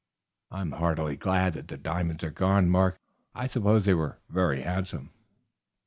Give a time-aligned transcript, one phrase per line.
[0.49, 2.97] I am heartily glad that the diamonds are gone, Mark.
[3.35, 5.11] I suppose they were very handsome?"